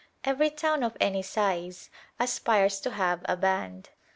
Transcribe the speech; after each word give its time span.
Every 0.23 0.49
town 0.49 0.81
of 0.81 0.97
any 0.99 1.21
size 1.21 1.91
aspires 2.19 2.79
to 2.81 2.89
have 2.89 3.21
a 3.25 3.37
band. 3.37 3.91